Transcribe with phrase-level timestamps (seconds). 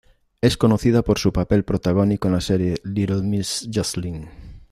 [0.41, 4.29] Es conocida por su papel protagónico en la serie "Little Miss Jocelyn".